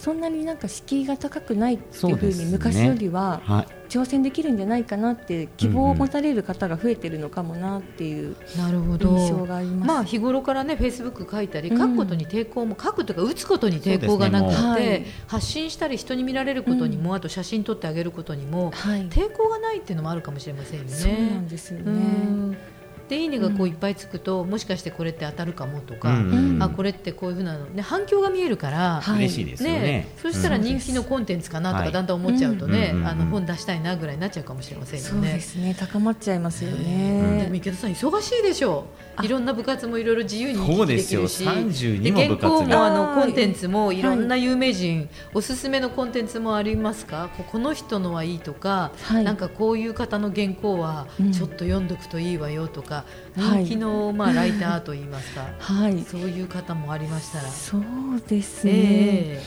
[0.00, 3.42] そんなになんか敷居が高くないっていうふうに昔よりは
[3.90, 9.88] 挑戦できるんじゃないかなって希望を持たれる方が増えてるのかもなっていう印象があります。
[9.88, 20.90] まあ日頃からねフェイスブック書いたり書くことに抵抗も書くというか打つことに抵抗がなくて、発信したり人に見られることにも、あと写真撮ってあげることにも、抵抗がないっていうのもあるかもしれませんよね。
[20.90, 22.79] そうなんですよね。
[23.10, 26.54] でいいねがこういっぱいつくと、もしかしてこれって当たるかもとか、うん。
[26.54, 29.80] うん、あこれってこういうふうなの、ね、反響が見えるから、はい、嬉しいですよね。
[29.80, 35.10] ねそしたら人気のコンテンツかなとかだんだん思っちゃうとね、あの本出したいなぐらいになっちゃうかもしれませんよね。
[35.10, 37.42] そうですね高まっちゃいますよね。
[37.42, 38.86] でも池田さん忙しいでしょ
[39.20, 39.24] う。
[39.24, 41.44] いろんな部活もいろいろ自由に行き来できるし。
[41.44, 44.02] で原稿もあのコンテンツもい。
[44.02, 47.30] ろんな有名人、はい、おすすめのコンテンツもありますか？
[47.50, 52.99] この人のはいいとか、はい、なんかこういう方の原稿はちょっと読んどくといいわよとか、
[53.36, 57.48] 人気の、まあ、ライターといいますか、はい、そういう方もありましたら。
[57.48, 57.82] そう
[58.28, 59.42] ですね、え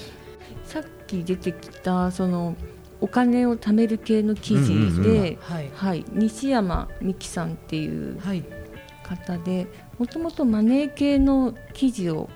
[0.65, 2.55] ー、さっき出てきたその
[3.01, 5.37] お金を貯める系の記事で、
[5.73, 8.17] はい、西山美樹さんっていう
[9.03, 9.67] 方で
[9.99, 12.29] もともとマネー系の記事を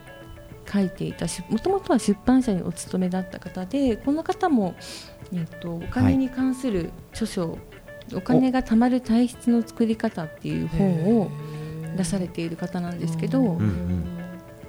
[0.72, 4.76] 書いていたもともとは出版社にお勤めだった方でこの方も、
[5.34, 7.58] えっと、お金に関する著書
[8.14, 11.30] お金が貯まる体質の作り方っていう本を
[11.96, 14.04] 出されている方なんですけど、うんうん、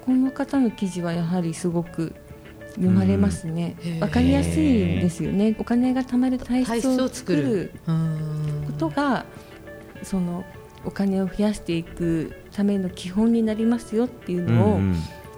[0.05, 2.15] この方の記事はやはりすごく
[2.71, 5.55] 読まれますね、わ、かりやすいですよね。
[5.59, 9.25] お金が貯まる体質を作ることが
[10.03, 10.45] その
[10.85, 14.79] お金を増やしていくための基本になりますよっていうのを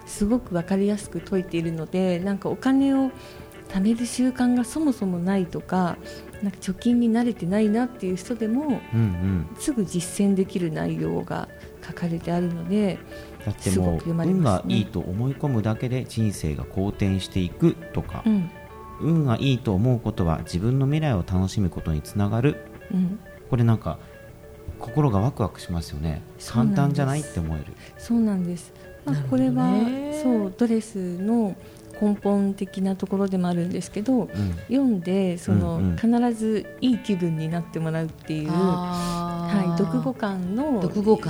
[0.05, 3.11] すごく分かりやすく説いているのでなんかお金を
[3.69, 5.97] 貯める習慣がそもそもないとか
[6.41, 9.01] なんか貯金に慣れてないなっていう人でも、うんう
[9.53, 11.47] ん、すぐ実践できる内容が
[11.85, 12.97] 書かれてあるので
[13.45, 18.51] だってもう、ね、運がいいと思い込むだけで人生が好転していくとか、うん、
[19.01, 22.57] 運がいいと思うことは自分の未来を楽しむことにつながる、
[22.91, 23.99] うん、これなんか
[24.79, 26.23] 心がワクワクしますよね。
[26.47, 27.65] 簡単じゃないって思える。
[27.99, 28.73] そうなんです、
[29.05, 29.73] まあ、これは
[30.23, 31.55] そうドレスの
[32.01, 34.29] 根本的なところでもあるんですけど、うん、
[34.67, 40.81] 読んでその、うんうん、必ずいい気分になってもらうっていう、はい、読後感の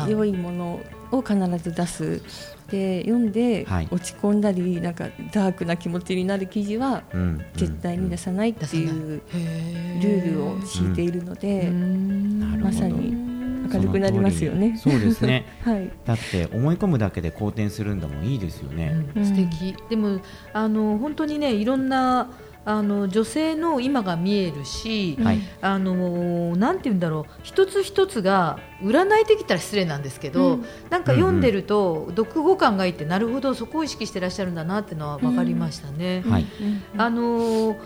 [0.07, 0.79] 良いもの
[1.11, 2.21] を必ず出す。
[2.69, 7.03] で読んで落ち込んだり、はい、なんかダークな気持ちになる記事は
[7.57, 9.21] 絶対に出さないっていう
[10.01, 13.30] ルールを敷いているので、まさに。
[13.77, 14.77] 明るくなりますよね。
[14.77, 15.45] そうですね。
[15.63, 15.89] はい。
[16.05, 19.05] だって思い込むだけで好転するんだもんいいですよね。
[19.15, 19.75] うん、素敵。
[19.89, 20.19] でも
[20.53, 22.29] あの本当にねいろんな
[22.63, 36.23] あの女性の今が見えるし、はい、あのなんて言うんだろう一つ一つが占いできたら失礼なんですけど、うん、なんか読んでると、うん、読後感がいいってなるほどそこを意識してらっしゃるんだなっていうのは分かりましたね。
[36.29, 36.45] はい、
[36.97, 37.77] あの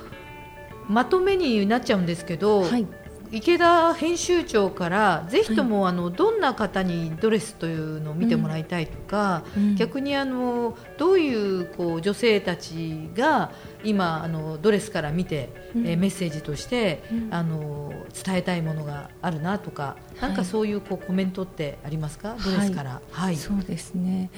[0.90, 2.86] まとめになっちゃうんですけど、はい、
[3.32, 13.52] 池田編集長からぜひともあのどんな方にドレスというのを見てもらいたいとか、うん、逆にあのどういうこう女性たちが
[13.84, 23.02] 今あのドレスから見て、うん、えメッセージとして、うん、あの伝えたいものがあるなとか、なんかそういうこうコメントってありますか、ドレスから。
[23.12, 24.30] はい、そうですね。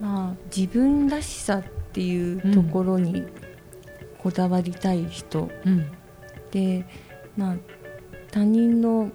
[0.00, 3.24] まあ自分らしさっていうところに
[4.18, 5.50] こだわりたい人、
[6.50, 6.84] で、
[7.36, 7.56] まあ
[8.32, 9.12] 他人の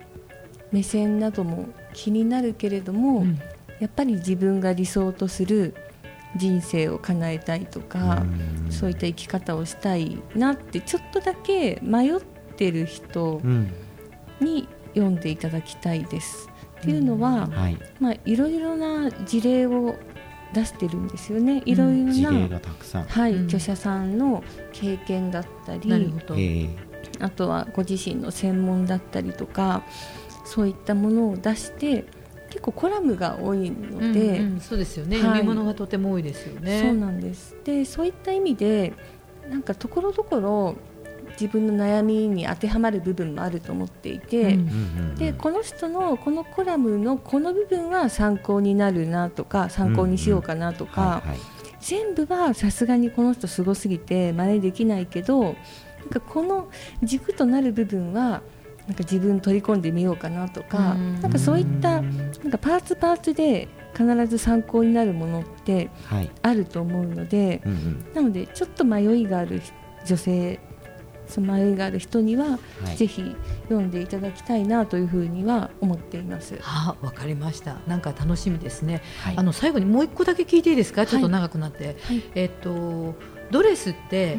[0.71, 3.39] 目線なども気になるけれども、うん、
[3.80, 5.75] やっぱり自分が理想とする
[6.36, 8.23] 人生を叶えたいとか、
[8.69, 12.21] うそういった生き方をしたいなってちょっとだけ迷っ
[12.56, 13.41] てる人
[14.39, 16.49] に読んでいただきたいです。
[16.80, 19.95] っていうのは、はい、まあ、いろいろな事例を
[20.53, 21.63] 出してるんですよね。
[21.65, 22.60] いろいろな、
[23.08, 25.89] はい、著者さんの経験だったり、
[27.19, 29.83] あとはご自身の専門だったりとか
[30.45, 32.05] そういったものを出して
[32.49, 36.81] 結構コラムが多いので、うんうん、そうですよね、はい、読み物がとても多いですよね。
[36.81, 37.55] そうなんです。
[37.63, 38.93] でそういった意味で
[39.49, 40.75] なんかところどころ
[41.39, 51.21] 自分の悩みに当てはまる部分もあると思っていて、うん、でこの人のこのコラムのこの部分は参考になるなとか参考にしようかなとか、
[51.79, 55.55] 全部はさすがにこの人すごすぎて真似できないけど
[56.07, 56.69] なんかこの
[57.03, 58.41] 軸となる部分は
[58.87, 65.89] なんか自分取り込んでみようかなとかなんかそういったなんかパーツパーツで必ず参考になるものって
[66.41, 69.61] あると思うので、はいうんうん、なのでちょっと迷いがある
[70.05, 70.61] 女性
[71.27, 72.57] その迷いがある人には、は
[72.93, 76.57] い、ぜひ読んでいただきたいなというふうには思っています。
[76.61, 77.79] はあ、わかりました。
[77.85, 79.01] なんか楽しみですね。
[79.23, 81.05] はい、あの最後にもう一個だけ聞いていいですか？
[81.05, 81.97] ちょっと長くなって、
[82.33, 83.15] えっと
[83.51, 84.37] ドレスって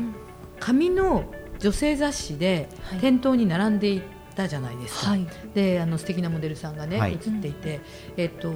[0.61, 1.25] 紙の
[1.59, 2.69] 女性雑誌で
[3.01, 4.03] 店頭に並んでい
[4.39, 7.81] たじゃないですか、はい、であの素敵なモデルさんがね、はい、写っていて、
[8.17, 8.53] えっと、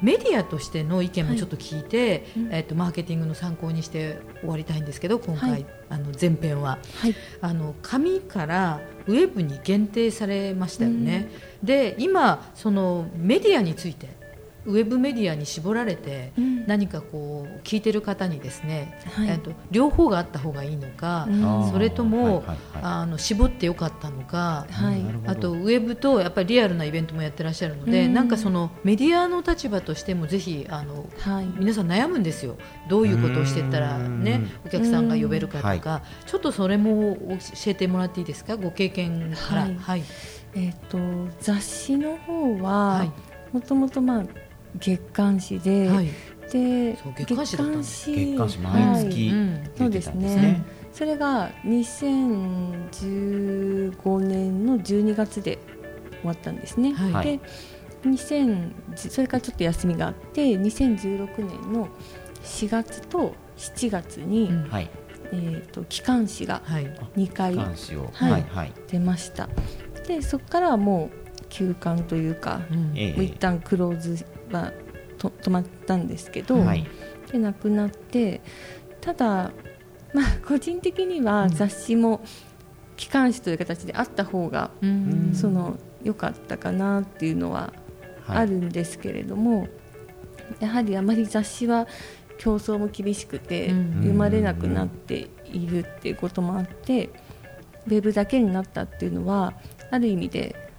[0.00, 6.78] メディアとしての意見もちょっと聞いて、はい、えっと、マーケティングの参考にして終わりたいんですけど今回、あの前編は、
[7.42, 11.28] あの紙からウェブに限定されましたよね。
[11.62, 14.15] で今そのメディアについて
[14.66, 16.32] ウェブメディアに絞られて、
[16.66, 21.28] 何かこう聞いてる方にですね、えっと両方があった方がいいのか、
[21.72, 22.44] それとも、
[22.82, 24.66] あの絞ってよかったのか、
[25.26, 31.08] あとウェブとやっぱりリアルなイベントもやってらっしゃるので、なんかそのメディアの立場としてもぜひあの、
[31.58, 32.56] 皆さん悩むんですよ。
[32.88, 38.56] どういうことをしてったらねお客さんが呼べるかとか、ちょっとそれも教えてもらっていいですか？
[38.56, 39.68] ご経験から。
[39.78, 40.02] はい。
[40.54, 40.98] えーと、
[41.38, 43.12] 雑誌の方は
[43.52, 44.24] もともとまあ
[44.78, 46.06] 月刊誌で、はい、
[46.50, 49.40] で月刊誌月刊誌毎月、はい、
[49.76, 50.64] そうですね。
[50.92, 55.58] それが2015年の12月で
[56.20, 57.44] 終わったんですね、はい、で
[58.02, 61.88] 2000それからちょっと休みがあって2016年の
[62.42, 66.62] 4月と7月に、うん、えーと、機関誌が
[67.16, 67.72] 2回、は
[68.64, 69.48] い、出ました。
[70.06, 71.16] でそこからはもう
[71.48, 74.72] 休館というか、うん、え一旦クローズは
[75.18, 76.86] と止まったんですけど、はい、
[77.30, 78.40] でなくなって
[79.00, 79.52] ただ、
[80.12, 82.22] まあ、個人的には雑誌も
[82.96, 87.72] 機関誌という形であった方が、うん、その良かったかなっていうのは
[88.26, 89.70] あるんですけれども、はい、
[90.60, 91.86] やはりあまり雑誌は
[92.38, 97.10] 競争も厳しくて生まれなくなっているっていうこともあって
[97.86, 99.54] ウェブだけになったっていうのは
[99.90, 100.70] ある意味で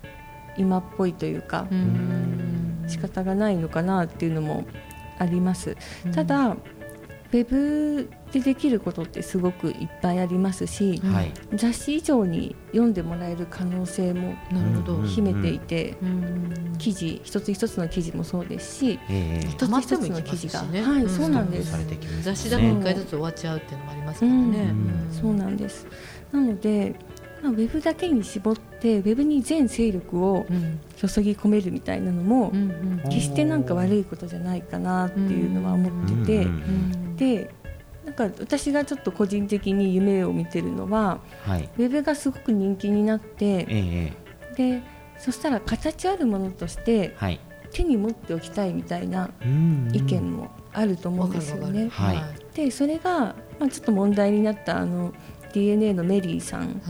[0.57, 1.67] 今っぽいというか
[2.87, 4.65] 仕方がないのかなっていうのも
[5.19, 5.75] あります。
[6.13, 6.57] ただ
[7.29, 14.35] ウェブでできることってすごくいっぱいありますし、はい、雑誌以上に読んでもらえる可能性も
[15.05, 15.97] 秘めていて、
[16.77, 21.73] 記事一つ一つの記事もそうですし、えー、一つ一つの記事が、ね、はい、そうなんです。
[22.21, 24.73] 雑誌だと一回ずつ終わっちゃうっていうのもありますからね。
[25.11, 25.85] そうなんです。
[26.31, 26.95] なので
[27.41, 30.45] まあ、ウェブだけに絞ってウェブに全勢力を
[30.95, 32.51] 注ぎ込めるみたいなのも、
[33.09, 36.47] 決してなんか悪いことじゃないかなっていうのは思ってて、
[37.15, 37.53] で
[38.05, 44.13] なんか私がちょっと個人的に夢を見てるのは、はい、ウェブがすごく人気になって、え
[44.55, 44.81] で
[45.17, 47.39] そしたら形あるものとして、はい、
[47.71, 49.29] 手に持っておきたいみたいな
[49.91, 51.89] 意見もあると思うんですよね。
[51.89, 52.23] はい、
[52.55, 55.13] でそれが、まあ、ちょっと問題になったあの
[55.53, 56.81] DNA のメリーさん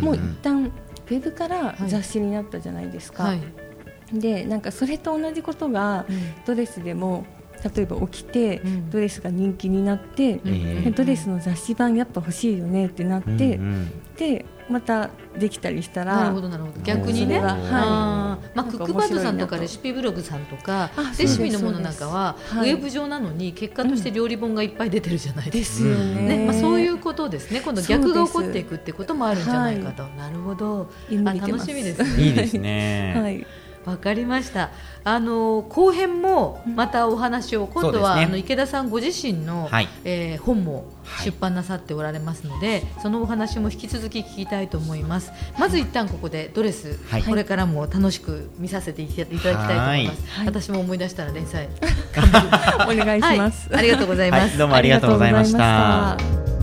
[0.00, 0.70] も一旦
[1.06, 3.24] ウェブから雑誌になったじゃないですか。
[3.24, 3.40] はい、
[4.12, 6.06] でなんかそれと同じことが
[6.44, 7.24] ドレスでも、
[7.74, 10.48] 例えば起きて、ドレスが人気になって、う
[10.88, 16.80] ん、ドレスの雑誌版やっぱ欲しいよねってなって、うん、でまたできたりしたらなるほどなるほど。
[16.82, 17.56] 逆にね、はい。
[17.62, 26.46] まあ、クックパッドさんとかレシピブログさんとかレシピのものなんかはウェブ上なのに結果として料理本がいっぱい出てるじゃないですか、うん、ね。
[26.46, 27.60] まあ、そういうことですね。
[27.60, 30.90] 今度逆が起こっていくってこともあるんじゃないかと、なるほど。
[31.10, 32.22] あ楽しみですね。
[32.22, 33.46] いいですね、はい
[33.86, 34.70] わかりました。
[35.04, 40.86] あの後編もまたお話を、今度は、ね、あの池田さんご自身の、はい、えー、本も
[41.24, 45.30] 出版なさっておられますので、はい、そのお話も引き続き聞きたいと思います。
[45.56, 50.22] まず一旦ここでドレス、はい、これからも楽しく見させていただきたいと思います。
[50.44, 51.68] 私も思い出したら連載
[52.90, 54.58] お願いします、ありがとうございます。
[54.58, 56.55] どうもありがとうございました。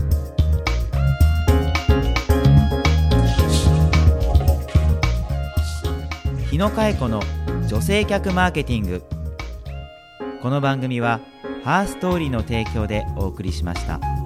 [6.54, 7.20] 日野佳恵子の
[7.68, 9.02] 女性客マーケティング
[10.40, 11.18] この番組は
[11.64, 14.23] ハーストーリーの提供でお送りしました。